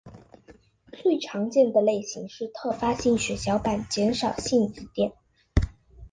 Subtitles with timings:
[0.93, 5.13] 最常见的类型是特发性血小板减少性紫癜。